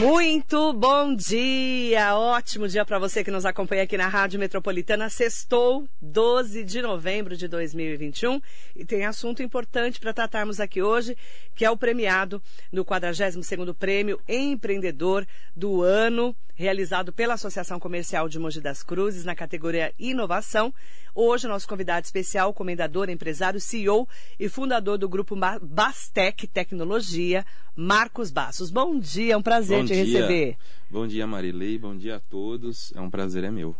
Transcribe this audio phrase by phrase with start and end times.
[0.00, 2.16] Muito bom dia!
[2.16, 5.10] Ótimo dia para você que nos acompanha aqui na Rádio Metropolitana.
[5.10, 8.40] Sextou, 12 de novembro de 2021.
[8.74, 11.14] E tem assunto importante para tratarmos aqui hoje,
[11.54, 12.42] que é o premiado
[12.72, 19.34] no 42º Prêmio Empreendedor do Ano, realizado pela Associação Comercial de Mogi das Cruzes, na
[19.34, 20.72] categoria Inovação.
[21.14, 28.70] Hoje, nosso convidado especial, comendador, empresário, CEO e fundador do grupo Bastec Tecnologia, Marcos Bassos.
[28.70, 30.20] Bom dia, é um prazer bom te dia.
[30.20, 30.56] receber.
[30.90, 32.92] Bom dia, Marilei, bom dia a todos.
[32.94, 33.74] É um prazer, é meu.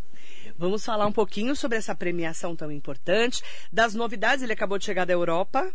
[0.56, 3.42] Vamos falar um pouquinho sobre essa premiação tão importante,
[3.72, 5.72] das novidades, ele acabou de chegar da Europa,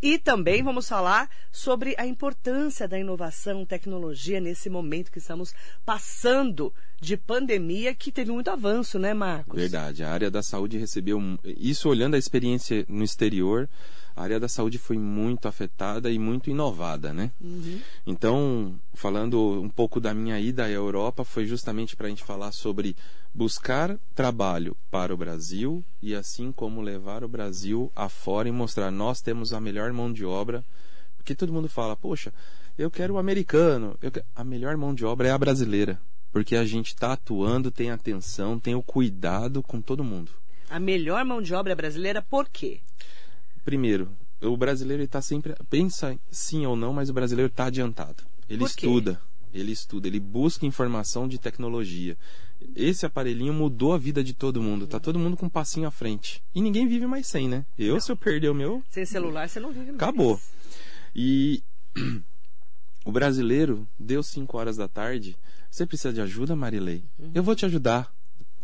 [0.00, 5.52] e também vamos falar sobre a importância da inovação, tecnologia nesse momento que estamos
[5.84, 9.58] passando de pandemia, que teve muito avanço, né, Marcos?
[9.58, 13.68] Verdade, a área da saúde recebeu, isso olhando a experiência no exterior,
[14.18, 17.30] a área da saúde foi muito afetada e muito inovada, né?
[17.40, 17.80] Uhum.
[18.04, 22.50] Então, falando um pouco da minha ida à Europa, foi justamente para a gente falar
[22.50, 22.96] sobre
[23.32, 29.20] buscar trabalho para o Brasil e assim como levar o Brasil afora e mostrar nós
[29.20, 30.64] temos a melhor mão de obra,
[31.16, 32.34] porque todo mundo fala, poxa,
[32.76, 34.24] eu quero o americano, quero...
[34.34, 36.00] a melhor mão de obra é a brasileira,
[36.32, 40.32] porque a gente está atuando, tem atenção, tem o cuidado com todo mundo.
[40.68, 42.80] A melhor mão de obra brasileira, por quê?
[43.68, 44.08] Primeiro,
[44.40, 48.24] o brasileiro está sempre pensa sim ou não, mas o brasileiro está adiantado.
[48.48, 49.20] Ele estuda,
[49.52, 52.16] ele estuda, ele busca informação de tecnologia.
[52.74, 54.86] Esse aparelhinho mudou a vida de todo mundo.
[54.86, 56.42] Tá todo mundo com um passinho à frente.
[56.54, 57.66] E ninguém vive mais sem, né?
[57.78, 58.00] Eu, não.
[58.00, 58.82] se eu perder o meu.
[58.88, 59.96] Sem celular, você não vive mais.
[59.96, 60.40] Acabou.
[61.14, 61.62] E
[63.04, 65.36] o brasileiro deu 5 horas da tarde.
[65.70, 67.04] Você precisa de ajuda, Marilei?
[67.18, 67.32] Uhum.
[67.34, 68.10] Eu vou te ajudar.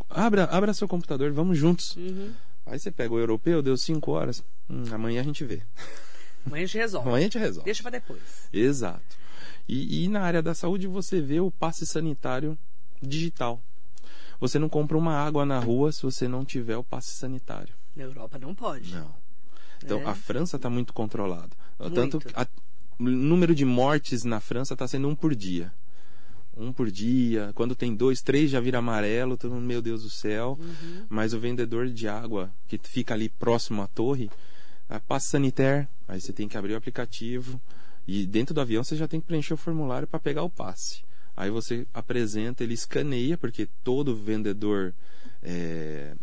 [0.09, 1.95] Abra, abra seu computador, vamos juntos.
[1.95, 2.33] Uhum.
[2.67, 4.43] Aí você pega o europeu, deu 5 horas.
[4.69, 5.63] Hum, amanhã a gente vê.
[6.47, 7.09] Amanhã a gente resolve.
[7.09, 7.65] Amanhã a gente resolve.
[7.65, 8.21] Deixa para depois.
[8.53, 9.17] Exato.
[9.69, 12.59] E, e, na área da saúde você vê o passe sanitário
[13.03, 13.61] digital.
[14.41, 17.75] Você não compra uma água na rua se você não tiver o passe sanitário.
[17.97, 18.93] Na Europa não pode.
[18.95, 19.15] Não.
[19.83, 20.05] Então É.
[20.05, 21.57] a França está muito controlado.
[21.79, 21.95] Muito.
[21.95, 22.47] Tanto que a-
[22.99, 25.73] o número de mortes na França está sendo um por dia.
[26.57, 27.53] Um por dia.
[27.55, 29.37] Quando tem dois, três já vira amarelo.
[29.37, 30.59] Todo mundo, meu Deus do céu.
[30.61, 31.07] Uhum.
[31.09, 34.31] Mas o vendedor de água que fica ali próximo à torre,
[34.89, 35.89] a passe sanitaire.
[36.07, 37.61] Aí você tem que abrir o aplicativo
[38.07, 41.03] e dentro do avião você já tem que preencher o formulário para pegar o passe.
[41.37, 44.95] Aí você apresenta, ele escaneia, porque todo vendedor
[45.43, 46.15] é,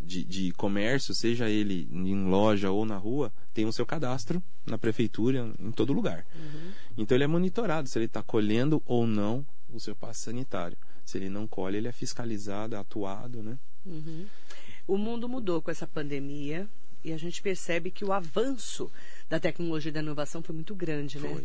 [0.00, 4.76] de, de comércio, seja ele em loja ou na rua, tem o seu cadastro na
[4.76, 6.26] prefeitura, em todo lugar.
[6.34, 6.72] Uhum.
[6.98, 10.76] Então ele é monitorado se ele está colhendo ou não o seu passe sanitário.
[11.04, 13.58] Se ele não colhe, ele é fiscalizado, é atuado, né?
[13.84, 14.26] Uhum.
[14.86, 16.68] O mundo mudou com essa pandemia
[17.02, 18.90] e a gente percebe que o avanço
[19.28, 21.44] da tecnologia e da inovação foi muito grande, né?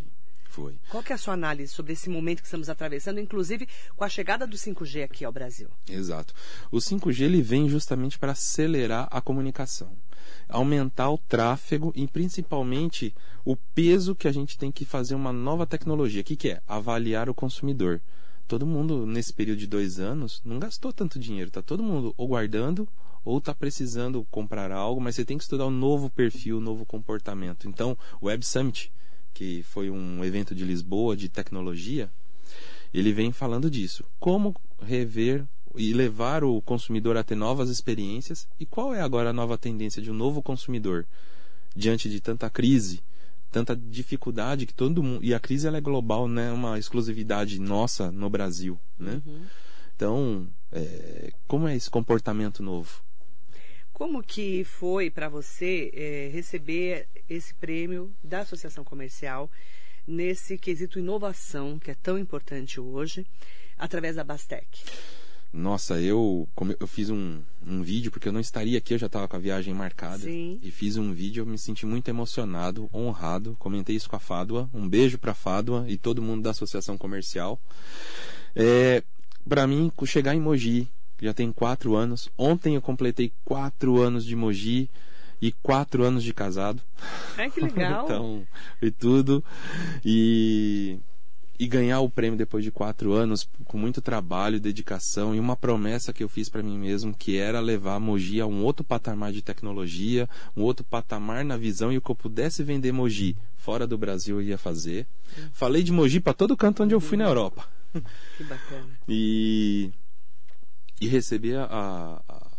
[0.49, 0.77] Foi.
[0.89, 4.09] Qual que é a sua análise sobre esse momento que estamos atravessando, inclusive com a
[4.09, 5.69] chegada do 5G aqui ao Brasil?
[5.89, 6.33] Exato.
[6.71, 9.91] O 5G ele vem justamente para acelerar a comunicação,
[10.47, 13.13] aumentar o tráfego e principalmente
[13.43, 16.21] o peso que a gente tem que fazer uma nova tecnologia.
[16.21, 16.61] O que, que é?
[16.67, 18.01] Avaliar o consumidor.
[18.47, 22.27] Todo mundo nesse período de dois anos não gastou tanto dinheiro, tá todo mundo ou
[22.27, 22.87] guardando
[23.25, 26.85] ou está precisando comprar algo, mas você tem que estudar um novo perfil, um novo
[26.85, 27.67] comportamento.
[27.67, 28.93] Então, o Web Summit,
[29.35, 32.09] que foi um evento de Lisboa de tecnologia,
[32.93, 34.03] ele vem falando disso.
[34.17, 39.33] Como rever e levar o consumidor a ter novas experiências e qual é agora a
[39.33, 41.05] nova tendência de um novo consumidor
[41.75, 43.01] diante de tanta crise,
[43.51, 47.59] tanta dificuldade que todo mundo e a crise ela é global, não é uma exclusividade
[47.59, 49.21] nossa no Brasil, né?
[49.25, 49.41] Uhum.
[49.93, 53.03] Então, é, como é esse comportamento novo?
[53.95, 59.49] Como que foi para você é, receber esse prêmio da Associação Comercial
[60.05, 63.25] nesse quesito inovação que é tão importante hoje,
[63.77, 64.67] através da Bastec?
[65.53, 66.45] Nossa, eu,
[66.77, 69.39] eu fiz um, um vídeo, porque eu não estaria aqui, eu já estava com a
[69.39, 70.23] viagem marcada.
[70.25, 70.59] Sim.
[70.61, 73.55] E fiz um vídeo, eu me senti muito emocionado, honrado.
[73.57, 74.69] Comentei isso com a Fádua.
[74.73, 77.57] Um beijo para a Fádua e todo mundo da Associação Comercial.
[78.53, 79.01] É,
[79.47, 80.89] para mim, chegar em Mogi,
[81.21, 82.29] já tem quatro anos.
[82.37, 84.89] Ontem eu completei quatro anos de Mogi
[85.41, 86.81] e quatro anos de casado.
[87.37, 88.05] Ai, que legal.
[88.05, 88.47] então,
[88.79, 89.43] foi tudo.
[90.03, 90.99] E
[91.59, 96.11] e ganhar o prêmio depois de quatro anos com muito trabalho, dedicação e uma promessa
[96.11, 99.31] que eu fiz para mim mesmo que era levar a Mogi a um outro patamar
[99.31, 103.87] de tecnologia, um outro patamar na visão e o que eu pudesse vender Mogi fora
[103.87, 105.07] do Brasil eu ia fazer.
[105.53, 107.65] Falei de Mogi para todo canto onde eu fui na Europa.
[108.37, 108.85] Que bacana.
[109.07, 109.91] E
[110.99, 112.51] e receber a, a,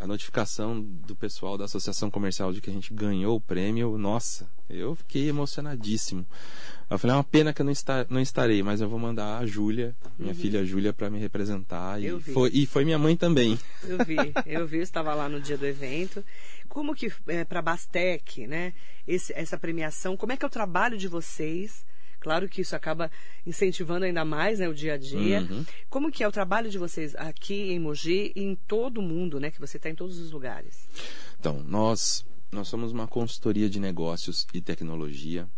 [0.00, 4.48] a notificação do pessoal da Associação Comercial de que a gente ganhou o prêmio, nossa,
[4.68, 6.26] eu fiquei emocionadíssimo.
[6.88, 9.38] Eu falei, é uma pena que eu não, está, não estarei, mas eu vou mandar
[9.38, 10.38] a Júlia, minha uhum.
[10.38, 12.00] filha Júlia, para me representar.
[12.00, 13.58] E foi, e foi minha mãe também.
[13.82, 14.16] Eu vi,
[14.46, 16.24] eu vi, estava lá no dia do evento.
[16.68, 18.72] Como que é, para Bastec, né?
[19.06, 21.84] Esse, essa premiação, como é que é o trabalho de vocês?
[22.26, 23.08] Claro que isso acaba
[23.46, 25.46] incentivando ainda mais né, o dia a dia.
[25.48, 25.64] Uhum.
[25.88, 29.38] Como que é o trabalho de vocês aqui em Mogi e em todo o mundo,
[29.38, 29.48] né?
[29.48, 30.88] Que você está em todos os lugares.
[31.38, 35.48] Então, nós, nós somos uma consultoria de negócios e tecnologia.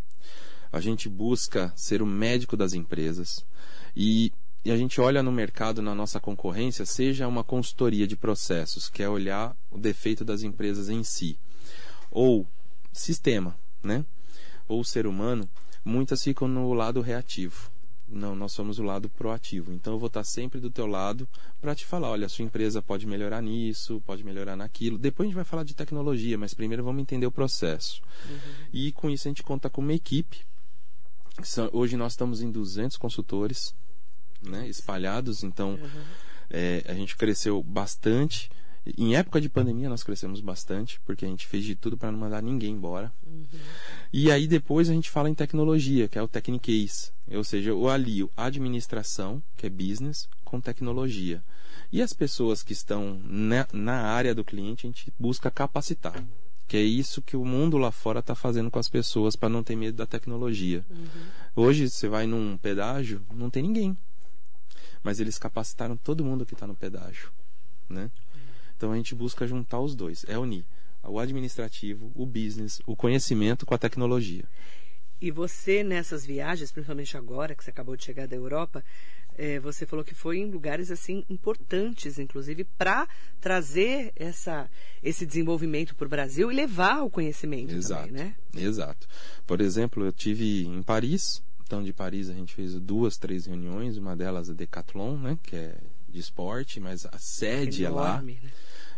[0.70, 3.46] A gente busca ser o médico das empresas
[3.96, 4.30] e
[4.62, 9.02] e a gente olha no mercado, na nossa concorrência, seja uma consultoria de processos, que
[9.02, 11.38] é olhar o defeito das empresas em si,
[12.10, 12.46] ou
[12.92, 14.04] sistema, né?
[14.68, 15.48] ou ser humano,
[15.84, 17.70] muitas ficam no lado reativo.
[18.10, 19.70] Não, nós somos o lado proativo.
[19.70, 21.28] Então eu vou estar sempre do teu lado
[21.60, 24.96] para te falar, olha, a sua empresa pode melhorar nisso, pode melhorar naquilo.
[24.96, 28.00] Depois a gente vai falar de tecnologia, mas primeiro vamos entender o processo.
[28.28, 28.38] Uhum.
[28.72, 30.46] E com isso a gente conta com uma equipe.
[31.72, 33.74] Hoje nós estamos em 200 consultores,
[34.40, 35.42] né, espalhados.
[35.42, 36.04] Então uhum.
[36.48, 38.50] é, a gente cresceu bastante.
[38.96, 42.18] Em época de pandemia nós crescemos bastante, porque a gente fez de tudo para não
[42.18, 43.12] mandar ninguém embora.
[43.26, 43.46] Uhum.
[44.12, 47.88] E aí depois a gente fala em tecnologia, que é o Technicase, ou seja, o
[47.88, 51.42] alio administração, que é business, com tecnologia.
[51.90, 56.22] E as pessoas que estão na, na área do cliente, a gente busca capacitar.
[56.66, 59.62] Que é isso que o mundo lá fora está fazendo com as pessoas para não
[59.62, 60.84] ter medo da tecnologia.
[60.90, 61.06] Uhum.
[61.56, 63.96] Hoje você vai num pedágio, não tem ninguém.
[65.02, 67.32] Mas eles capacitaram todo mundo que está no pedágio.
[67.88, 68.10] Né?
[68.78, 70.64] Então a gente busca juntar os dois, é unir
[71.02, 74.44] o administrativo, o business, o conhecimento com a tecnologia.
[75.20, 78.84] E você nessas viagens, principalmente agora que você acabou de chegar da Europa,
[79.36, 83.08] é, você falou que foi em lugares assim importantes, inclusive, para
[83.40, 84.70] trazer essa,
[85.02, 88.06] esse desenvolvimento para o Brasil e levar o conhecimento Exato.
[88.06, 88.36] também, né?
[88.56, 89.08] Exato.
[89.44, 91.42] Por exemplo, eu tive em Paris.
[91.64, 93.96] Então, de Paris a gente fez duas, três reuniões.
[93.96, 95.38] Uma delas a Decathlon, né?
[95.42, 95.76] Que é
[96.08, 98.22] de esporte, mas a sede é, é lá.
[98.22, 98.36] Né?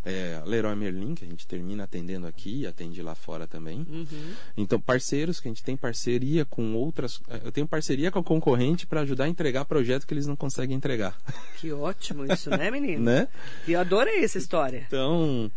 [0.05, 3.87] é, Leroy Merlin, que a gente termina atendendo aqui e atende lá fora também.
[3.89, 4.33] Uhum.
[4.57, 7.21] Então, parceiros, que a gente tem parceria com outras.
[7.29, 10.37] É, eu tenho parceria com a concorrente para ajudar a entregar projeto que eles não
[10.37, 11.19] conseguem entregar.
[11.61, 13.05] Que ótimo isso, né, menino?
[13.05, 13.29] né?
[13.69, 14.85] E eu adorei essa história.
[14.87, 15.51] Então.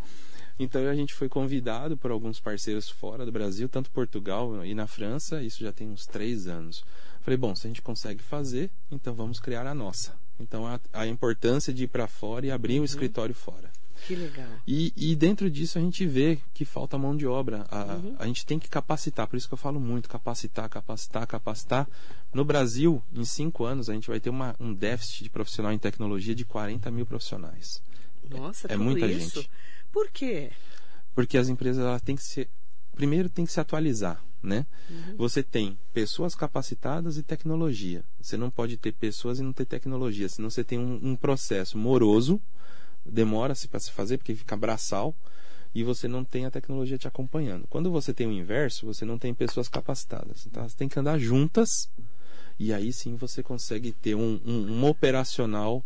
[0.58, 4.86] Então a gente foi convidado por alguns parceiros fora do Brasil, tanto Portugal e na
[4.86, 6.84] França, isso já tem uns três anos.
[7.22, 10.12] Falei, bom, se a gente consegue fazer, então vamos criar a nossa.
[10.38, 12.82] Então a, a importância de ir para fora e abrir uhum.
[12.82, 13.70] um escritório fora.
[14.06, 14.48] Que legal.
[14.66, 17.64] E, e dentro disso a gente vê que falta mão de obra.
[17.70, 18.16] A, uhum.
[18.18, 21.88] a gente tem que capacitar, por isso que eu falo muito, capacitar, capacitar, capacitar.
[22.32, 25.78] No Brasil, em cinco anos, a gente vai ter uma, um déficit de profissional em
[25.78, 27.82] tecnologia de 40 mil profissionais.
[28.28, 29.40] Nossa, é, é muita isso?
[29.40, 29.50] gente.
[29.90, 30.50] Por quê?
[31.14, 32.48] Porque as empresas elas têm que ser.
[32.94, 34.22] Primeiro tem que se atualizar.
[34.44, 34.66] Né?
[34.90, 35.16] Uhum.
[35.16, 38.04] Você tem pessoas capacitadas e tecnologia.
[38.20, 41.78] Você não pode ter pessoas e não ter tecnologia, senão você tem um, um processo
[41.78, 42.38] moroso
[43.04, 45.14] demora-se para se fazer porque fica braçal
[45.74, 47.66] e você não tem a tecnologia te acompanhando.
[47.68, 50.46] Quando você tem o inverso, você não tem pessoas capacitadas.
[50.46, 51.90] Então, você tem que andar juntas
[52.58, 55.84] e aí sim você consegue ter um, um, um operacional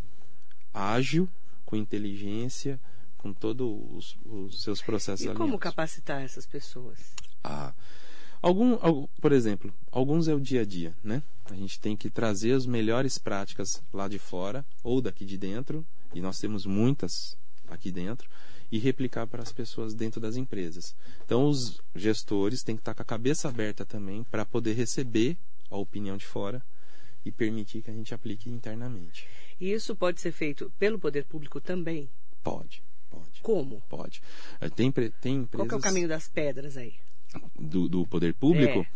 [0.74, 1.28] ágil,
[1.64, 2.78] com inteligência,
[3.16, 6.98] com todos os, os, seus processos E como capacitar essas pessoas?
[7.42, 7.72] Ah,
[8.40, 8.76] algum,
[9.20, 11.22] por exemplo, alguns é o dia a dia, né?
[11.46, 15.84] A gente tem que trazer as melhores práticas lá de fora ou daqui de dentro
[16.14, 17.36] e nós temos muitas
[17.70, 18.28] aqui dentro,
[18.70, 20.94] e replicar para as pessoas dentro das empresas.
[21.24, 25.36] Então, os gestores têm que estar com a cabeça aberta também para poder receber
[25.70, 26.62] a opinião de fora
[27.24, 29.26] e permitir que a gente aplique internamente.
[29.60, 32.08] E isso pode ser feito pelo poder público também?
[32.42, 33.40] Pode, pode.
[33.42, 33.82] Como?
[33.88, 34.22] Pode.
[34.60, 35.68] É, tem, tem empresas...
[35.68, 36.94] Qual é o caminho das pedras aí?
[37.58, 38.80] Do, do poder público?
[38.80, 38.86] É.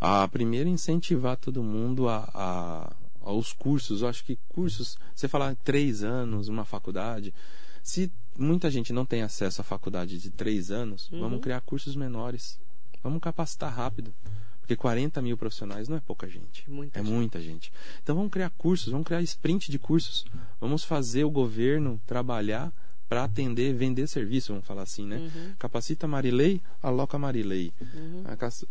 [0.00, 2.96] A primeiro incentivar todo mundo a, a
[3.28, 4.02] aos cursos.
[4.02, 7.34] Eu acho que cursos, você falar três anos, uma faculdade,
[7.82, 11.20] se muita gente não tem acesso à faculdade de três anos, uhum.
[11.20, 12.58] vamos criar cursos menores.
[13.02, 14.12] Vamos capacitar rápido.
[14.60, 16.68] Porque 40 mil profissionais não é pouca gente.
[16.70, 17.12] Muita é gente.
[17.12, 17.72] muita gente.
[18.02, 20.26] Então vamos criar cursos, vamos criar sprint de cursos.
[20.60, 22.72] Vamos fazer o governo trabalhar
[23.08, 25.16] para atender, vender serviço, vamos falar assim, né?
[25.16, 25.52] Uhum.
[25.58, 27.72] Capacita a Marilei, aloca a Marilei.
[27.80, 28.22] Uhum.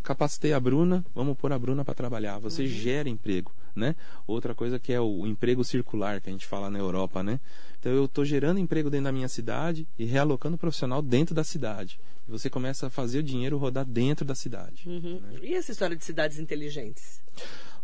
[0.02, 2.38] Capacitei a Bruna, vamos pôr a Bruna para trabalhar.
[2.38, 2.68] Você uhum.
[2.68, 3.96] gera emprego, né?
[4.26, 7.40] Outra coisa que é o emprego circular, que a gente fala na Europa, né?
[7.80, 11.98] Então eu estou gerando emprego dentro da minha cidade e realocando profissional dentro da cidade.
[12.26, 14.88] E você começa a fazer o dinheiro rodar dentro da cidade.
[14.88, 15.20] Uhum.
[15.20, 15.38] Né?
[15.42, 17.20] E essa história de cidades inteligentes?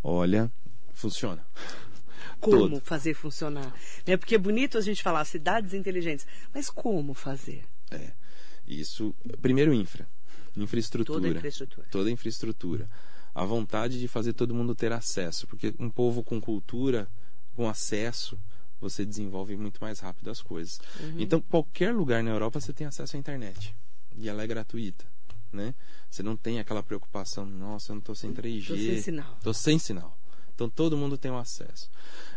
[0.03, 0.51] Olha,
[0.93, 1.45] funciona
[2.41, 2.81] como Todo.
[2.81, 3.73] fazer funcionar.
[4.07, 4.17] Né?
[4.17, 7.65] Porque é bonito a gente falar cidades inteligentes, mas como fazer?
[7.91, 8.13] É.
[8.67, 10.09] Isso, primeiro infra,
[10.57, 11.21] infraestrutura.
[11.21, 11.87] Toda a infraestrutura.
[11.91, 12.91] Toda a infraestrutura.
[13.35, 17.09] A vontade de fazer todo mundo ter acesso, porque um povo com cultura,
[17.55, 18.39] com acesso,
[18.81, 20.79] você desenvolve muito mais rápido as coisas.
[21.01, 21.17] Uhum.
[21.19, 23.75] Então, qualquer lugar na Europa você tem acesso à internet.
[24.17, 25.05] E ela é gratuita,
[25.53, 25.75] né?
[26.09, 28.69] Você não tem aquela preocupação, nossa, eu não estou sem 3G.
[28.69, 29.39] Tô sem sinal.
[29.43, 30.19] Tô sem sinal.
[30.55, 31.91] Então todo mundo tem o acesso.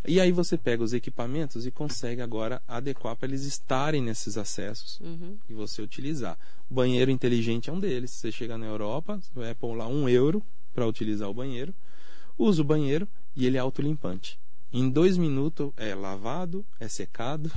[0.08, 5.00] E aí você pega os equipamentos e consegue agora adequar para eles estarem nesses acessos
[5.00, 5.38] Uhum.
[5.50, 6.38] e você utilizar.
[6.70, 8.12] O banheiro inteligente é um deles.
[8.12, 10.44] Você chega na Europa, você vai pôr lá um euro
[10.74, 11.74] para utilizar o banheiro,
[12.38, 14.40] usa o banheiro e ele é autolimpante.
[14.74, 17.52] Em dois minutos é lavado, é secado,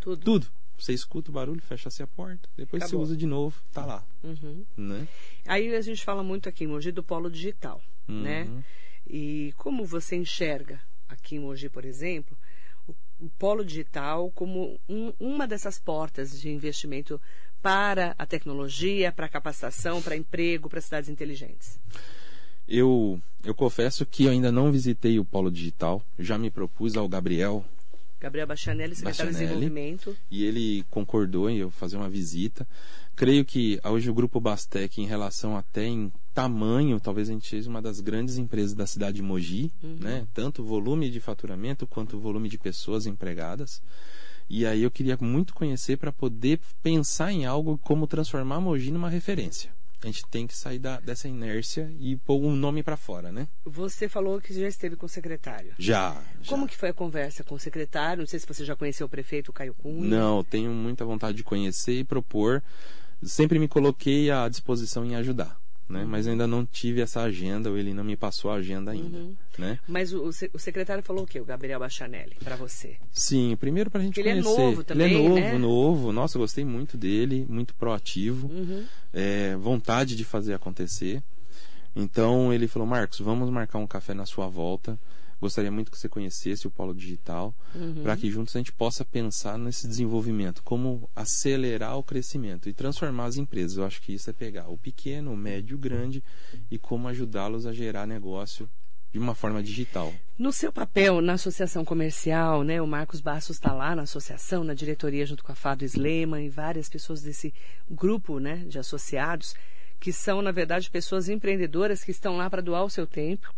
[0.00, 0.24] Tudo.
[0.24, 0.46] tudo.
[0.78, 3.00] Você escuta o barulho, fecha-se a porta, depois Acabou.
[3.06, 4.64] você usa de novo, tá lá, Uhum.
[4.76, 5.06] né?
[5.46, 8.48] Aí a gente fala muito aqui em Mogi do polo digital, né?
[9.06, 12.36] E como você enxerga aqui em Mogi, por exemplo,
[12.88, 17.20] o, o polo digital como um- uma dessas portas de investimento
[17.60, 21.78] para a tecnologia, para a capacitação, para emprego, para cidades inteligentes?
[22.66, 26.02] Eu, eu confesso que eu ainda não visitei o Polo Digital.
[26.18, 27.64] Já me propus ao Gabriel
[28.20, 29.70] Gabriel Bastianelli, secretário de Bastianelli.
[29.70, 30.16] Desenvolvimento.
[30.30, 32.66] e ele concordou em eu fazer uma visita.
[33.16, 37.68] Creio que hoje o Grupo Bastec, em relação até em tamanho, talvez a gente seja
[37.68, 40.26] uma das grandes empresas da cidade de Mogi, né?
[40.32, 43.82] Tanto volume de faturamento quanto volume de pessoas empregadas.
[44.48, 49.08] E aí eu queria muito conhecer para poder pensar em algo como transformar Mogi numa
[49.08, 49.70] referência.
[50.02, 53.46] A gente tem que sair da- dessa inércia e pôr um nome para fora, né?
[53.64, 55.72] Você falou que já esteve com o secretário.
[55.78, 56.20] Já.
[56.42, 56.48] já.
[56.50, 58.20] Como que foi a conversa com o secretário?
[58.22, 60.08] Não sei se você já conheceu o prefeito Caio Cunha.
[60.08, 62.60] Não, tenho muita vontade de conhecer e propor.
[63.22, 65.56] Sempre me coloquei à disposição em ajudar,
[65.92, 66.04] né?
[66.04, 69.36] Mas ainda não tive essa agenda, ou ele não me passou a agenda ainda, Uhum.
[69.58, 69.78] né?
[69.86, 71.38] Mas o, o se- o secretário falou o quê?
[71.40, 72.96] O Gabriel Bastianelli, para você?
[73.12, 74.48] Sim, primeiro pra gente Ele é conhecer.
[74.62, 75.58] novo também, Ele é novo, né?
[75.58, 76.12] novo.
[76.12, 78.48] Nossa, gostei muito dele, muito proativo.
[78.48, 78.84] Uhum.
[79.12, 81.22] é, vontade de fazer acontecer.
[81.94, 84.98] Então ele falou: Marcos, vamos marcar um café na sua volta.
[85.42, 88.04] Gostaria muito que você conhecesse o Polo Digital, Uhum.
[88.04, 93.24] para que juntos a gente possa pensar nesse desenvolvimento, como acelerar o crescimento e transformar
[93.24, 93.76] as empresas.
[93.76, 96.22] Eu acho que isso é pegar o pequeno, o médio, o grande
[96.70, 98.70] e como ajudá-los a gerar negócio
[99.10, 100.14] de uma forma digital.
[100.38, 104.74] No seu papel na associação comercial, né, o Marcos Bastos está lá na associação, na
[104.74, 107.52] diretoria, junto com a Fado Sleman e várias pessoas desse
[107.90, 109.54] grupo né, de associados,
[109.98, 113.52] que são, na verdade, pessoas empreendedoras que estão lá para doar o seu tempo,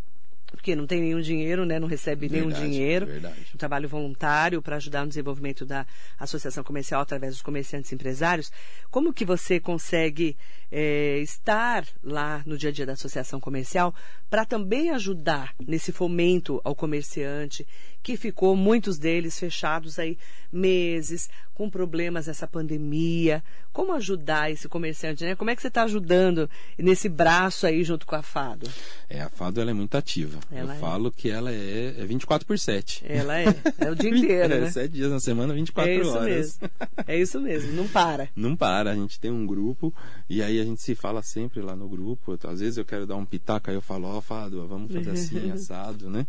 [0.54, 3.06] porque não tem nenhum dinheiro, né, não recebe nenhum Verdade, dinheiro.
[3.06, 3.46] verdade.
[3.54, 5.86] Um trabalho voluntário para ajudar no desenvolvimento da
[6.18, 8.50] associação comercial através dos comerciantes e empresários.
[8.90, 10.36] Como que você consegue
[10.70, 13.94] eh, estar lá no dia a dia da associação comercial
[14.28, 17.66] para também ajudar nesse fomento ao comerciante
[18.04, 20.18] que ficou muitos deles fechados aí
[20.52, 23.42] meses com problemas dessa pandemia?
[23.72, 25.34] Como ajudar esse comerciante, né?
[25.34, 28.68] Como é que você está ajudando nesse braço aí junto com a Fado?
[29.08, 30.38] É, a Fado ela é muito ativa.
[30.52, 30.78] Ela Eu é.
[30.78, 33.04] falo que ela é, é 24 por 7.
[33.08, 33.46] Ela é,
[33.78, 34.70] é o dia inteiro, é, né?
[34.70, 36.26] Sete dias na semana, 24 É isso horas.
[36.26, 36.70] mesmo.
[37.06, 38.28] É isso mesmo, não para.
[38.36, 39.92] Não para, a gente tem um grupo
[40.28, 42.38] e aí a gente se fala sempre lá no grupo.
[42.46, 45.50] Às vezes eu quero dar um pitaco, aí eu falo, ó, Fado, vamos fazer assim,
[45.50, 46.26] assado, né?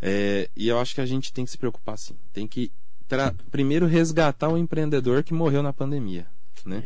[0.00, 2.14] É, e eu acho que a gente tem que se preocupar assim.
[2.32, 2.70] Tem que
[3.50, 6.26] primeiro resgatar o empreendedor que morreu na pandemia,
[6.64, 6.84] né?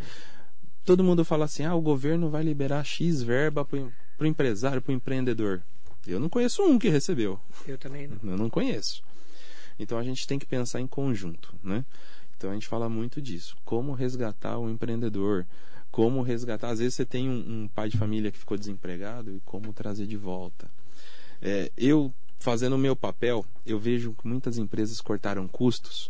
[0.84, 4.92] Todo mundo fala assim, ah, o governo vai liberar X verba para o empresário, para
[4.92, 5.62] o empreendedor.
[6.06, 7.38] Eu não conheço um que recebeu.
[7.66, 8.32] Eu também não.
[8.32, 9.02] Eu não conheço.
[9.78, 11.84] Então a gente tem que pensar em conjunto, né?
[12.36, 13.56] Então a gente fala muito disso.
[13.64, 15.46] Como resgatar o empreendedor?
[15.92, 16.70] Como resgatar?
[16.70, 20.06] Às vezes você tem um, um pai de família que ficou desempregado e como trazer
[20.06, 20.68] de volta.
[21.40, 26.08] É, eu fazendo o meu papel, eu vejo que muitas empresas cortaram custos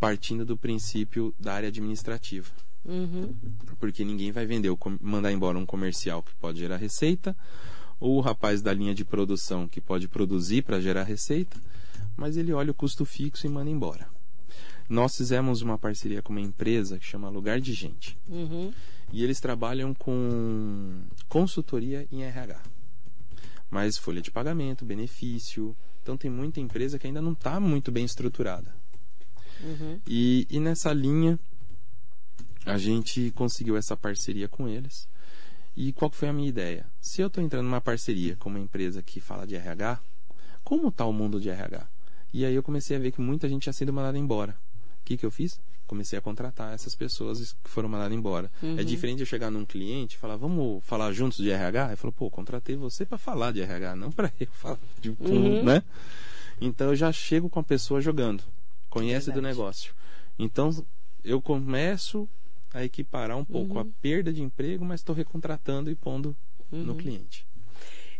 [0.00, 2.50] partindo do princípio da área administrativa
[2.84, 3.34] Uhum.
[3.80, 7.36] porque ninguém vai vender, mandar embora um comercial que pode gerar receita,
[7.98, 11.56] ou o rapaz da linha de produção que pode produzir para gerar receita,
[12.16, 14.06] mas ele olha o custo fixo e manda embora.
[14.88, 18.72] Nós fizemos uma parceria com uma empresa que chama Lugar de Gente, Uhum.
[19.12, 22.60] e eles trabalham com consultoria em RH.
[23.70, 25.76] Mas folha de pagamento, benefício.
[26.02, 28.74] Então tem muita empresa que ainda não está muito bem estruturada.
[29.60, 30.00] Uhum.
[30.06, 31.38] E, e nessa linha,
[32.64, 35.08] a gente conseguiu essa parceria com eles.
[35.76, 36.86] E qual foi a minha ideia?
[37.00, 40.00] Se eu estou entrando numa parceria com uma empresa que fala de RH,
[40.64, 41.86] como está o mundo de RH?
[42.32, 44.58] E aí eu comecei a ver que muita gente tinha sido mandada embora.
[45.00, 45.60] O que, que eu fiz?
[45.86, 48.50] Comecei a contratar essas pessoas que foram mandadas embora.
[48.62, 48.78] Uhum.
[48.78, 51.86] É diferente eu chegar num cliente e falar, vamos falar juntos de RH?
[51.88, 55.62] Ele falou, pô, contratei você para falar de RH, não para eu falar de Uhum.
[55.62, 55.82] né?
[56.60, 58.42] Então eu já chego com a pessoa jogando,
[58.90, 59.46] conhece do Verdade.
[59.56, 59.94] negócio.
[60.38, 60.70] Então
[61.22, 62.28] eu começo
[62.74, 63.80] a equiparar um pouco Uhum.
[63.80, 66.34] a perda de emprego, mas estou recontratando e pondo
[66.72, 66.96] no Uhum.
[66.98, 67.46] cliente.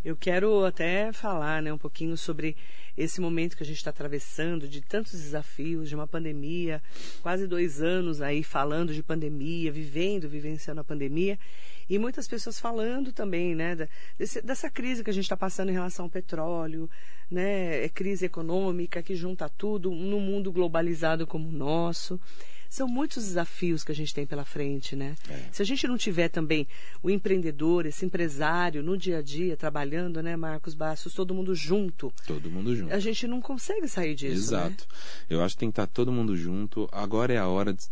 [0.06, 2.56] Eu quero até falar né, um pouquinho sobre
[2.96, 6.80] esse momento que a gente está atravessando, de tantos desafios, de uma pandemia,
[7.20, 11.36] quase dois anos aí falando de pandemia, vivendo, vivenciando a pandemia,
[11.90, 15.74] e muitas pessoas falando também, né, desse- dessa crise que a gente está passando em
[15.74, 16.88] relação ao petróleo,
[17.28, 22.20] né, é crise econômica que junta tudo num mundo globalizado como o nosso.
[22.68, 25.14] São muitos desafios que a gente tem pela frente, né?
[25.28, 25.48] É.
[25.52, 26.66] Se a gente não tiver também
[27.02, 32.12] o empreendedor, esse empresário no dia a dia, trabalhando, né, Marcos Bastos, todo mundo junto,
[32.26, 32.92] Todo mundo junto.
[32.92, 34.52] a gente não consegue sair disso.
[34.52, 34.66] né?
[34.66, 34.86] Exato.
[35.28, 36.88] Eu acho que tem que estar todo mundo junto.
[36.92, 37.72] Agora é a hora.
[37.72, 37.84] de-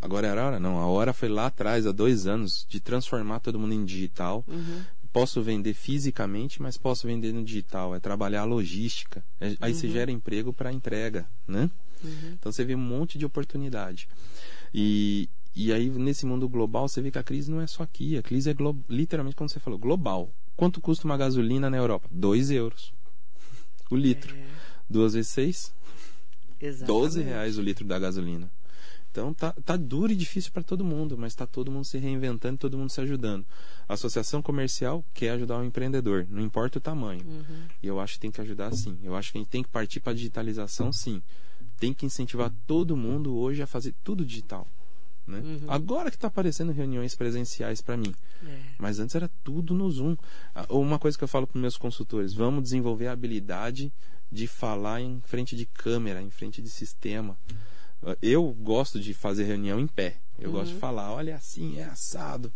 [0.00, 0.78] Agora era a hora, não.
[0.78, 4.44] A hora foi lá atrás, há dois anos, de transformar todo mundo em digital.
[4.48, 4.80] Uhum.
[5.12, 7.94] Posso vender fisicamente, mas posso vender no digital.
[7.94, 9.24] É trabalhar a logística.
[9.40, 11.68] É- Aí você gera emprego para entrega, né?
[12.02, 12.34] Uhum.
[12.38, 14.08] Então você vê um monte de oportunidade.
[14.72, 18.16] E, e aí, nesse mundo global, você vê que a crise não é só aqui.
[18.16, 18.54] A crise é
[18.88, 20.32] literalmente, como você falou, global.
[20.56, 22.08] Quanto custa uma gasolina na Europa?
[22.10, 22.92] 2 euros.
[23.90, 24.36] O litro.
[24.36, 24.46] É,
[24.88, 25.74] Duas vezes seis?
[26.60, 27.00] exatamente.
[27.00, 28.50] 12 reais o litro da gasolina.
[29.10, 32.58] Então tá, tá duro e difícil para todo mundo, mas tá todo mundo se reinventando,
[32.58, 33.44] todo mundo se ajudando.
[33.88, 37.26] A associação comercial quer ajudar o empreendedor, não importa o tamanho.
[37.26, 37.62] Uhum.
[37.82, 38.98] E eu acho que tem que ajudar sim.
[39.02, 41.20] Eu acho que a gente tem que partir para a digitalização sim.
[41.80, 44.68] Tem que incentivar todo mundo hoje a fazer tudo digital.
[45.26, 45.38] Né?
[45.38, 45.60] Uhum.
[45.68, 48.14] Agora que está aparecendo reuniões presenciais para mim.
[48.46, 48.58] É.
[48.78, 50.16] Mas antes era tudo no Zoom.
[50.54, 53.92] Ah, Uma coisa que eu falo para meus consultores: vamos desenvolver a habilidade
[54.30, 57.36] de falar em frente de câmera, em frente de sistema.
[58.02, 60.18] Ah, Eu gosto de fazer reunião em pé.
[60.38, 62.50] Eu gosto de falar, olha assim, é assado.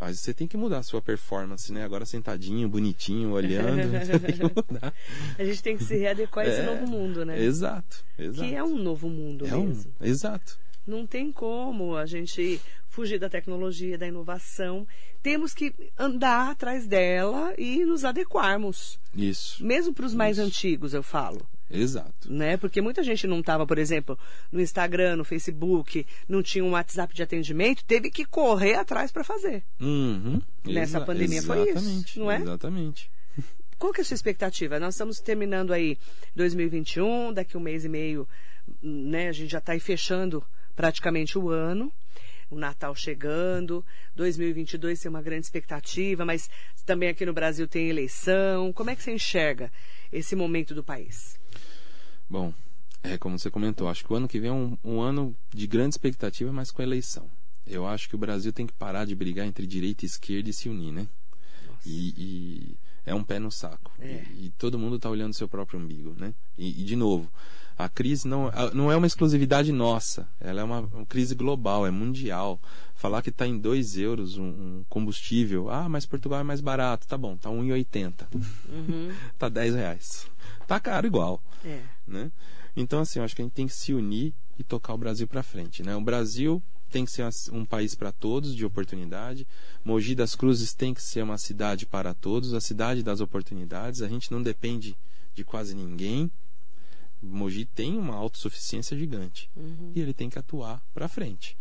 [0.00, 1.84] Mas você tem que mudar a sua performance, né?
[1.84, 3.90] Agora sentadinho, bonitinho, olhando.
[4.20, 4.94] tem que mudar.
[5.38, 7.42] A gente tem que se readequar a esse É, novo mundo, né?
[7.42, 8.48] Exato, exato.
[8.48, 9.92] Que é um novo mundo É um- mesmo.
[10.00, 10.58] exato.
[10.86, 14.86] Não tem como a gente fugir da tecnologia, da inovação.
[15.22, 18.98] Temos que andar atrás dela e nos adequarmos.
[19.14, 19.62] Isso.
[19.64, 21.46] Mesmo para os mais antigos, eu falo.
[21.70, 22.32] Exato.
[22.32, 22.56] né?
[22.56, 24.18] Porque muita gente não estava, por exemplo,
[24.50, 29.22] no Instagram, no Facebook, não tinha um WhatsApp de atendimento, teve que correr atrás para
[29.24, 29.62] fazer.
[29.80, 30.40] Uhum.
[30.64, 32.40] Nessa Exa- pandemia foi isso, exatamente, não é?
[32.40, 33.10] Exatamente.
[33.78, 34.80] Qual que é a sua expectativa?
[34.80, 35.96] Nós estamos terminando aí
[36.34, 38.26] 2021, daqui um mês e meio,
[38.82, 39.28] né?
[39.28, 40.42] A gente já está aí fechando
[40.74, 41.92] praticamente o ano.
[42.50, 43.84] O Natal chegando,
[44.16, 46.48] 2022 tem uma grande expectativa, mas
[46.86, 48.72] também aqui no Brasil tem eleição.
[48.72, 49.70] Como é que você enxerga
[50.10, 51.37] esse momento do país?
[52.28, 52.52] Bom,
[53.02, 55.66] é como você comentou, acho que o ano que vem é um, um ano de
[55.66, 57.30] grande expectativa, mas com eleição.
[57.66, 60.52] Eu acho que o Brasil tem que parar de brigar entre direita e esquerda e
[60.52, 61.08] se unir, né?
[61.84, 63.90] E, e é um pé no saco.
[63.98, 64.24] É.
[64.34, 66.34] E, e todo mundo está olhando seu próprio umbigo, né?
[66.56, 67.30] E, e, de novo,
[67.76, 70.28] a crise não, não é uma exclusividade nossa.
[70.40, 72.60] Ela é uma, uma crise global, é mundial.
[72.94, 77.06] Falar que está em 2 euros um, um combustível, ah, mas Portugal é mais barato.
[77.06, 78.26] Tá bom, tá 1,80.
[78.68, 79.12] Uhum.
[79.38, 80.26] Tá 10 reais.
[80.66, 81.80] Tá caro igual É.
[82.06, 82.30] né?
[82.76, 85.26] Então, assim, eu acho que a gente tem que se unir e tocar o Brasil
[85.26, 85.96] para frente, né?
[85.96, 89.46] O Brasil tem que ser um país para todos, de oportunidade.
[89.84, 94.02] Mogi das Cruzes tem que ser uma cidade para todos, a cidade das oportunidades.
[94.02, 94.96] A gente não depende
[95.34, 96.30] de quase ninguém.
[97.22, 99.92] Mogi tem uma autossuficiência gigante Uhum.
[99.94, 101.56] e ele tem que atuar para frente.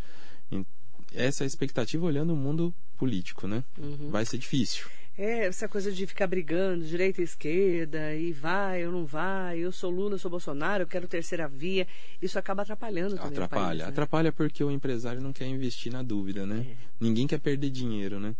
[1.13, 3.63] Essa é a expectativa olhando o mundo político, né?
[3.77, 4.09] Uhum.
[4.09, 4.85] Vai ser difícil.
[5.17, 9.71] É, essa coisa de ficar brigando, direita e esquerda, e vai ou não vai, eu
[9.71, 11.87] sou Lula, eu sou Bolsonaro, eu quero terceira via.
[12.21, 13.65] Isso acaba atrapalhando também Atrapalha.
[13.67, 13.85] país, né?
[13.87, 16.67] Atrapalha porque o empresário não quer investir na dúvida, né?
[16.69, 16.75] É.
[16.99, 18.35] Ninguém quer perder dinheiro, né?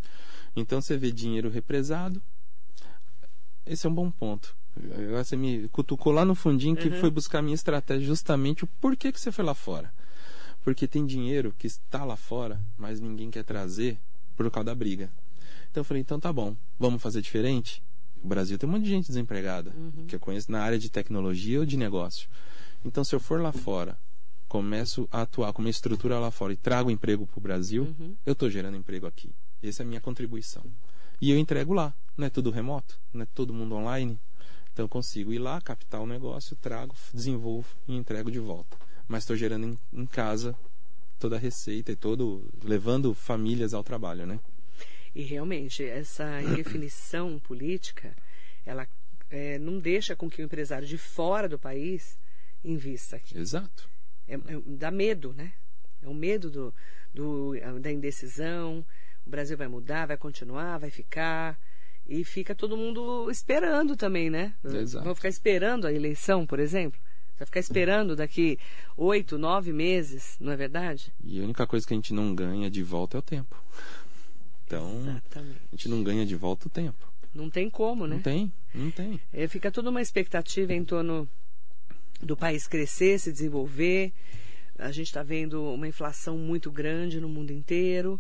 [0.56, 2.22] Então você vê dinheiro represado.
[3.66, 4.56] Esse é um bom ponto.
[4.94, 7.00] Agora você me cutucou lá no fundinho que Uhum.
[7.00, 9.92] foi buscar a minha estratégia justamente o porquê que você foi lá fora.
[10.63, 13.98] Porque tem dinheiro que está lá fora, mas ninguém quer trazer
[14.36, 15.10] por causa da briga.
[15.72, 17.82] Então eu falei, então tá bom, vamos fazer diferente?
[18.24, 19.74] O Brasil tem um monte de gente desempregada,
[20.08, 22.28] que eu conheço na área de tecnologia ou de negócio.
[22.84, 23.98] Então se eu for lá fora,
[24.48, 28.16] começo a atuar com uma estrutura lá fora e trago emprego para o Brasil, Uhum.
[28.26, 29.30] eu estou gerando emprego aqui.
[29.62, 30.64] Essa é a minha contribuição.
[31.22, 31.94] E eu entrego lá.
[32.16, 34.20] Não é tudo remoto, não é todo mundo online.
[34.74, 38.78] Então eu consigo ir lá, captar o negócio, trago, desenvolvo e entrego de volta.
[39.08, 40.56] Mas estou gerando em, em casa
[41.20, 44.40] toda a receita e todo levando famílias ao trabalho, né?
[45.15, 48.15] E realmente, essa indefinição política,
[48.65, 48.88] ela
[49.30, 52.17] é, não deixa com que o empresário de fora do país
[52.63, 53.38] invista aqui.
[53.38, 53.89] Exato.
[54.28, 55.54] É, é- dá medo, né?
[56.02, 56.74] É o medo do,
[57.13, 58.86] do- da indecisão.
[59.26, 61.60] O Brasil vai mudar, vai continuar, vai ficar.
[62.08, 64.54] E fica todo mundo esperando também, né?
[64.63, 65.04] Exato.
[65.04, 67.00] Vão ficar esperando a eleição, por exemplo.
[67.34, 68.58] Você vai ficar esperando daqui
[68.96, 71.13] oito, nove meses, não é verdade?
[71.24, 73.62] E a única coisa que a gente não ganha de volta é o tempo.
[74.68, 75.62] Então, Exatamente.
[75.72, 77.10] a gente não ganha de volta o tempo.
[77.34, 78.16] Não tem como, né?
[78.16, 79.20] Não tem, não tem.
[79.32, 81.28] É, fica toda uma expectativa em torno
[82.22, 84.12] do país crescer, se desenvolver.
[84.78, 88.20] A gente está vendo uma inflação muito grande no mundo inteiro.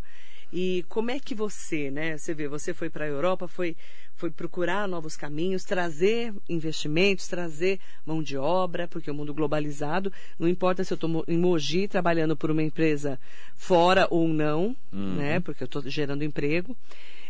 [0.51, 2.17] E como é que você, né?
[2.17, 3.75] Você vê, você foi para a Europa, foi,
[4.17, 10.47] foi procurar novos caminhos, trazer investimentos, trazer mão de obra, porque o mundo globalizado, não
[10.49, 13.19] importa se eu estou em Mogi trabalhando por uma empresa
[13.55, 15.15] fora ou não, Uhum.
[15.15, 15.39] né?
[15.39, 16.75] Porque eu estou gerando emprego.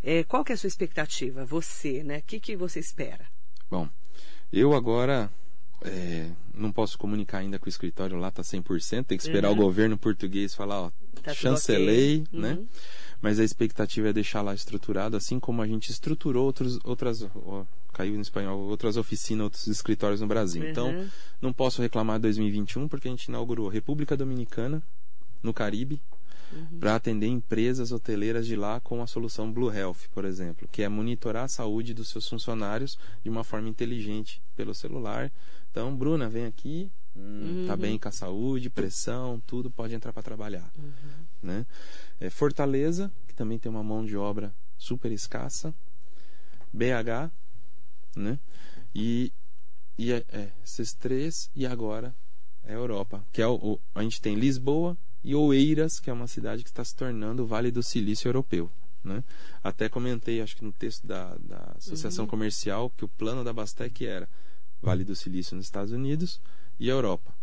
[0.02, 1.44] É, qual que é a sua expectativa?
[1.46, 2.20] Você, né?
[2.20, 3.26] O que, que você espera?
[3.70, 3.90] Bom,
[4.54, 5.30] eu agora
[5.84, 9.54] é, não posso comunicar ainda com o escritório lá, tá 100%, tem que esperar Uhum.
[9.56, 10.92] o governo português falar, ó,
[11.24, 12.40] Tá chancelei, ok.
[12.40, 12.54] né?
[12.54, 12.68] Uhum.
[13.22, 17.66] Mas a expectativa é deixar lá estruturado, assim como a gente estruturou outros, outras, ó,
[17.92, 20.68] caiu em espanhol, outras oficinas, outros escritórios no Brasil.
[20.70, 21.08] Então, Uhum.
[21.42, 24.84] não posso reclamar de 2021 porque a gente inaugurou República Dominicana,
[25.42, 26.00] no Caribe,
[26.52, 26.80] Uhum.
[26.80, 30.88] para atender empresas hoteleiras de lá com a solução Blue Health, por exemplo, que é
[30.88, 35.32] monitorar a saúde dos seus funcionários de uma forma inteligente pelo celular.
[35.78, 37.80] Então, Bruna, vem aqui, hum, tá Uhum.
[37.80, 40.74] bem com a saúde, pressão, tudo, pode entrar para trabalhar.
[41.40, 41.68] Né?
[42.20, 45.72] É, Fortaleza, que também tem uma mão de obra super escassa.
[46.74, 47.30] BH,
[48.16, 48.40] né?
[48.96, 49.32] E,
[50.00, 52.16] e é, é, esses três, e agora
[52.64, 56.26] é Europa, que é o, o- a gente tem Lisboa e Oeiras, que é uma
[56.28, 58.72] cidade que está se tornando o Vale do Silício Europeu.
[59.04, 59.24] Né?
[59.64, 64.04] Até comentei, acho que no texto da, da Associação Comercial, que o plano da Bastec
[64.08, 64.28] era
[64.82, 66.40] Vale do Silício nos Estados Unidos
[66.80, 67.36] e Europa.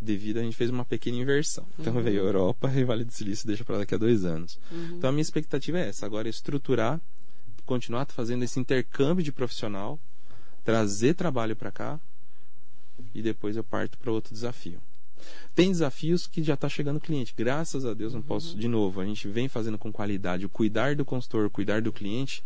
[0.00, 1.66] Devido a gente fez uma pequena inversão.
[1.78, 4.58] Então veio Europa e Vale do Silício deixa para daqui a dois anos.
[4.72, 7.00] Então a minha expectativa é essa: agora estruturar,
[7.64, 9.98] continuar fazendo esse intercâmbio de profissional,
[10.62, 12.00] trazer trabalho para cá
[13.14, 14.80] e depois eu parto para outro desafio.
[15.54, 17.34] Tem desafios que já está chegando cliente.
[17.36, 18.56] Graças a Deus, não posso.
[18.56, 20.44] De novo, a gente vem fazendo com qualidade.
[20.44, 22.44] O cuidar do consultor, o cuidar do cliente,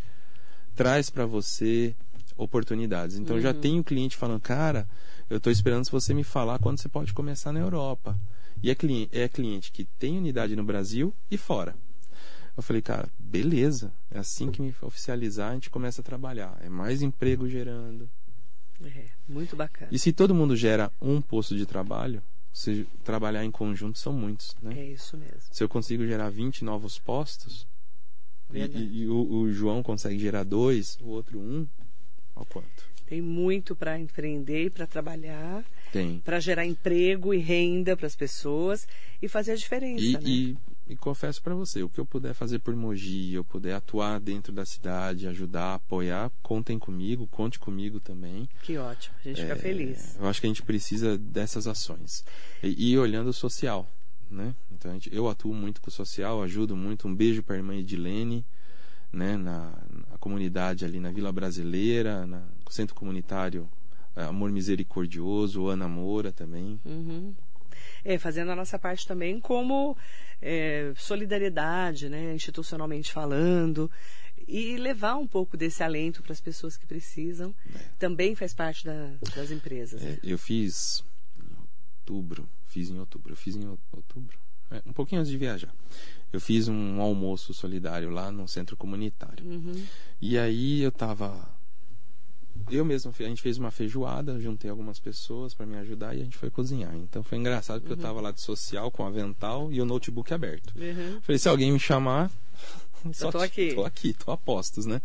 [0.77, 1.97] traz para você
[2.39, 3.17] oportunidades.
[3.19, 4.89] Então já tem o cliente falando, cara,
[5.29, 8.19] eu estou esperando se você me falar quando você pode começar na Europa.
[8.63, 11.77] E é cliente, é cliente que tem unidade no Brasil e fora.
[12.57, 13.93] Eu falei, cara, beleza.
[14.11, 16.57] É assim que me oficializar, a gente começa a trabalhar.
[16.63, 18.09] É mais emprego gerando.
[18.85, 19.89] É, muito bacana.
[19.93, 22.23] E se todo mundo gera um posto de trabalho,
[22.53, 24.75] se trabalhar em conjunto são muitos, né?
[24.77, 25.43] É isso mesmo.
[25.53, 27.67] Se eu consigo gerar 20 novos postos,
[28.51, 28.83] e, Verdade.
[28.85, 31.67] e- e o, o João consegue gerar dois, o outro um,
[32.39, 32.89] ao quanto?
[33.07, 36.21] Tem muito para empreender e para trabalhar, Tem.
[36.21, 38.87] para gerar emprego e renda para as pessoas
[39.23, 40.21] e fazer a diferença, E, né?
[40.23, 40.57] e,
[40.89, 44.53] e confesso para você, o que eu puder fazer por Mogi, eu puder atuar dentro
[44.53, 48.47] da cidade, ajudar, apoiar, contem comigo, conte comigo também.
[48.63, 50.17] Que ótimo, a gente fica feliz.
[50.21, 52.23] Eu acho que a gente precisa dessas ações.
[52.63, 53.91] E, e olhando o social,
[54.31, 54.55] né?
[54.71, 57.09] Então a gente- eu atuo muito com o social, ajudo muito.
[57.09, 58.45] Um beijo para a irmã Edilene,
[59.13, 59.37] né?
[59.37, 59.71] Na,
[60.11, 63.69] na comunidade ali na Vila Brasileira, na, no centro comunitário
[64.17, 66.81] eh, Amor Misericordioso, Ana Moura também.
[66.85, 67.35] Uhum.
[68.05, 69.97] É, fazendo a nossa parte também como
[70.43, 73.91] é, solidariedade, né, institucionalmente falando,
[74.47, 77.55] e levar um pouco desse alento para as pessoas que precisam,
[77.99, 80.01] também faz parte da- das empresas.
[80.03, 80.19] né?
[80.23, 81.05] É, eu fiz
[81.39, 81.55] em
[82.01, 84.39] outubro, fiz em outubro, eu fiz em out- outubro,
[84.71, 85.73] é, um pouquinho antes de viajar.
[86.33, 89.45] Eu fiz um almoço solidário lá no centro comunitário.
[89.45, 89.83] Uhum.
[90.21, 91.57] E aí eu tava.
[92.71, 96.25] Eu mesmo, a gente fez uma feijoada, juntei algumas pessoas para me ajudar e a
[96.25, 96.95] gente foi cozinhar.
[96.97, 100.75] Então foi engraçado porque eu tava lá de social com avental e o notebook aberto.
[100.77, 101.21] Uhum.
[101.23, 102.31] Falei, se alguém me chamar,
[103.13, 103.75] só tô aqui.
[103.75, 105.01] Tô aqui, tô a postos, né?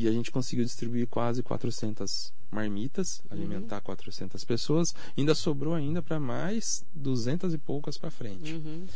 [0.00, 3.36] E a gente conseguiu distribuir quase 400 marmitas, Uhum.
[3.36, 4.94] alimentar 400 pessoas.
[5.16, 8.54] Ainda sobrou ainda para mais 200 e poucas para frente.
[8.54, 8.86] Uhum.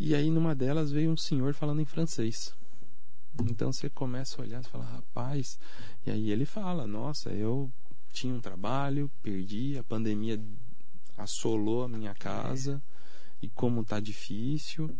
[0.00, 2.52] E aí numa delas veio um senhor falando em francês.
[3.48, 5.60] Então você começa a olhar e fala, rapaz.
[6.04, 7.70] E aí ele fala, nossa, eu
[8.12, 10.42] tinha um trabalho, perdi, a pandemia
[11.16, 12.82] assolou a minha casa
[13.40, 14.90] e como tá difícil.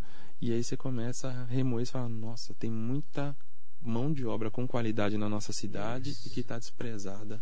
[0.41, 3.35] E aí você começa a remoer e fala, nossa, tem muita
[3.81, 7.41] mão de obra com qualidade na nossa cidade e que está desprezada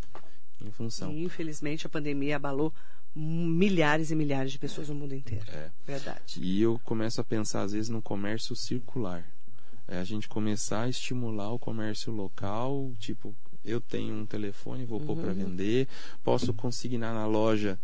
[0.62, 1.12] em função.
[1.12, 2.73] E, infelizmente a pandemia abalou
[3.15, 5.45] milhares e milhares de pessoas no mundo inteiro.
[5.50, 5.71] É.
[5.86, 6.39] Verdade.
[6.39, 9.26] E eu começo a pensar, às vezes, no comércio circular.
[9.88, 15.00] É a gente começar a estimular o comércio local, tipo, eu tenho um telefone, vou
[15.00, 15.88] pôr para vender,
[16.23, 17.80] posso consignar na loja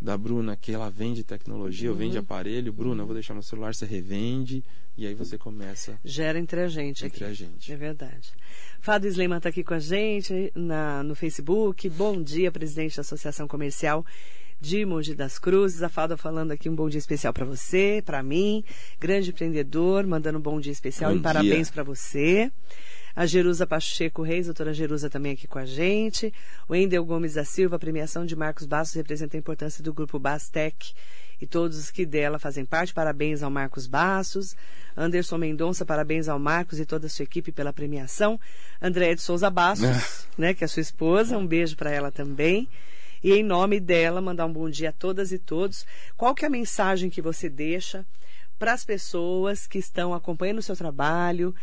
[0.00, 3.74] da Bruna que ela vende tecnologia, eu vende aparelho, Bruna, eu vou deixar meu celular,
[3.74, 4.64] você revende,
[4.96, 7.32] e aí você começa Gera entre a gente entre aqui.
[7.32, 7.72] a gente.
[7.72, 8.30] É verdade.
[8.80, 11.88] Fábio Sleiman está aqui com a gente na, no Facebook.
[11.90, 14.04] Bom dia, presidente da Associação Comercial
[14.60, 15.82] de Mogi das Cruzes.
[15.82, 18.64] A Falda falando aqui um bom dia especial para você, para mim.
[19.00, 21.72] Grande empreendedor, mandando um bom dia especial Bom e parabéns dia.
[21.74, 22.52] para você.
[23.18, 26.32] A Jerusa Pacheco Reis, doutora Jerusa também aqui com a gente.
[26.68, 30.20] O Endel Gomes da Silva, a premiação de Marcos Bastos representa a importância do grupo
[30.20, 30.92] Bastec
[31.42, 32.94] e todos os que dela fazem parte.
[32.94, 34.54] Parabéns ao Marcos Bastos.
[34.96, 38.38] Anderson Mendonça, parabéns ao Marcos e toda a sua equipe pela premiação.
[38.80, 42.68] Andréia de Souza Bastos, né, que é a sua esposa, um beijo para ela também.
[43.20, 45.84] E em nome dela, mandar um bom dia a todas e todos.
[46.16, 48.06] Qual que é a mensagem que você deixa
[48.60, 51.54] para as pessoas que estão acompanhando o seu trabalho,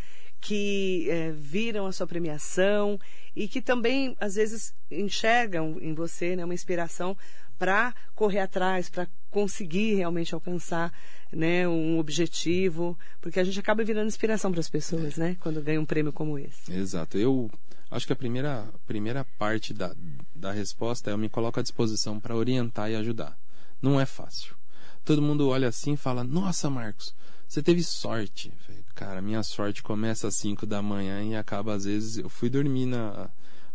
[0.46, 3.00] que eh, viram a sua premiação
[3.36, 7.18] e que também, às vezes, enxergam em você né, uma inspiração
[7.58, 10.94] para correr atrás, para conseguir realmente alcançar
[11.34, 15.82] né, um objetivo, porque a gente acaba virando inspiração para as pessoas, né, quando ganha
[15.82, 16.72] um prêmio como esse.
[16.72, 17.18] Exato.
[17.18, 17.50] Eu
[17.90, 19.96] acho que a primeira, primeira parte da,
[20.36, 23.36] da resposta é eu me coloco à disposição para orientar e ajudar.
[23.82, 24.56] Não é fácil.
[25.04, 27.16] Todo mundo olha assim e fala: Nossa, Marcos,
[27.48, 28.52] você teve sorte.
[28.66, 32.18] Falei, Cara, minha sorte começa às 5 da manhã e acaba às vezes.
[32.18, 33.30] Eu fui dormir na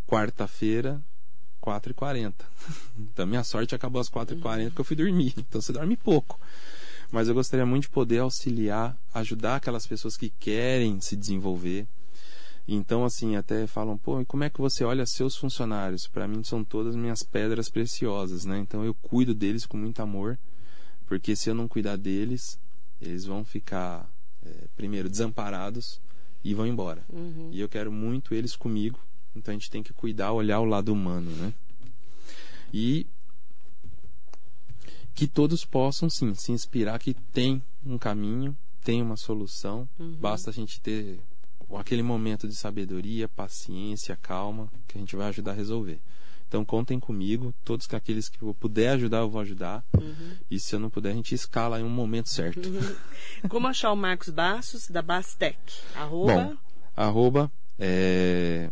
[0.06, 1.00] quarta-feira,
[1.62, 2.34] 4h40.
[2.98, 5.34] Então minha sorte acabou às 4h40 porque eu fui dormir.
[5.38, 6.40] Então você dorme pouco.
[7.12, 11.86] Mas eu gostaria muito de poder auxiliar, ajudar aquelas pessoas que querem se desenvolver.
[12.68, 16.06] Então, assim, até falam, pô, e como é que você olha seus funcionários?
[16.06, 18.58] Para mim são todas minhas pedras preciosas, né?
[18.58, 20.38] Então eu cuido deles com muito amor,
[21.06, 22.60] porque se eu não cuidar deles,
[23.00, 24.08] eles vão ficar,
[24.44, 26.00] é, primeiro, desamparados
[26.44, 27.04] e vão embora.
[27.08, 27.50] Uhum.
[27.52, 28.98] E eu quero muito eles comigo,
[29.34, 31.52] então a gente tem que cuidar, olhar o lado humano, né?
[32.72, 33.06] E
[35.14, 40.16] que todos possam, sim, se inspirar que tem um caminho, tem uma solução, Uhum.
[40.16, 41.20] basta a gente ter
[41.76, 46.00] aquele momento de sabedoria, paciência, calma, que a gente vai ajudar a resolver.
[46.50, 49.84] Então contem comigo, todos que- aqueles que eu puder ajudar, eu vou ajudar.
[49.96, 50.36] Uhum.
[50.50, 52.60] E se eu não puder, a gente escala em um momento certo.
[53.48, 55.56] Como achar o Marcos Bastos da Bastec?
[55.94, 56.34] Arroba.
[56.34, 56.56] Bom,
[56.96, 58.68] arroba é,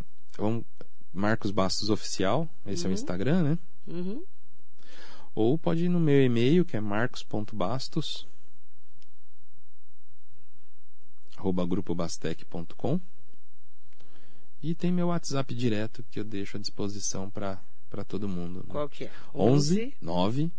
[1.13, 3.59] Marcos Bastos Oficial, esse é o Instagram, né?
[3.87, 4.25] Uhum.
[5.33, 8.27] Ou pode ir no meu e-mail, que é marcos.bastos
[11.37, 12.99] arroba grupobastec.com
[14.61, 17.61] e tem meu WhatsApp direto que eu deixo à disposição para
[18.05, 18.59] todo mundo.
[18.59, 18.65] né?
[18.69, 19.11] Qual que é?
[19.33, 20.51] 11 9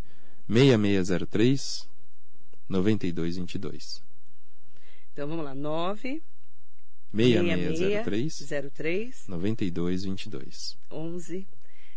[0.48, 1.88] 6603
[2.68, 4.02] 9222
[5.12, 5.54] Então vamos lá.
[5.54, 6.22] 9
[7.12, 11.46] 6603 03 9222 11.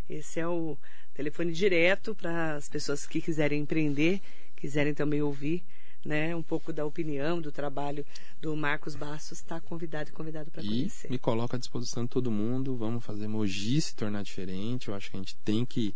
[0.09, 0.77] Esse é o
[1.13, 4.21] telefone direto para as pessoas que quiserem empreender,
[4.55, 5.63] quiserem também ouvir
[6.05, 8.05] né, um pouco da opinião, do trabalho
[8.41, 11.09] do Marcos Bastos, está convidado e convidado para conhecer.
[11.09, 12.75] me coloco à disposição de todo mundo.
[12.75, 14.89] Vamos fazer Mogi se tornar diferente.
[14.89, 15.95] Eu acho que a gente tem que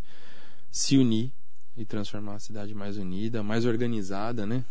[0.72, 1.32] se unir
[1.76, 4.64] e transformar a cidade mais unida, mais organizada, né?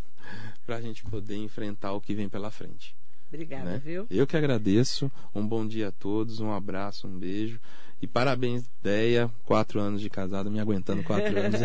[0.64, 2.94] Pra gente poder enfrentar o que vem pela frente.
[3.28, 3.78] Obrigada, né?
[3.78, 4.06] viu?
[4.08, 5.10] Eu que agradeço.
[5.34, 7.60] Um bom dia a todos, um abraço, um beijo.
[8.00, 11.60] E parabéns, Deia, quatro anos de casado, me aguentando quatro anos.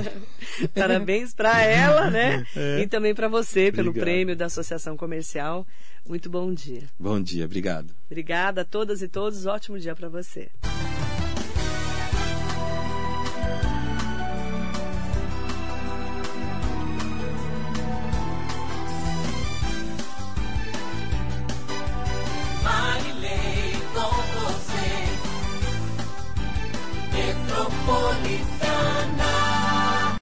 [0.74, 2.46] Parabéns para ela, né?
[2.82, 3.89] E também para você pelo É.
[3.89, 4.04] Obrigado.
[4.06, 5.67] prêmio da Associação Comercial.
[6.08, 6.84] Muito bom dia.
[6.98, 7.94] bom dia, obrigado.
[8.10, 9.46] Obrigada a todas e todos.
[9.46, 10.50] Ótimo dia para você.